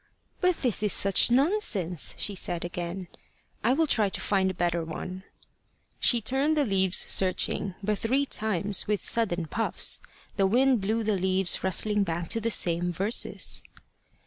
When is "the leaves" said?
6.57-6.97, 11.03-11.63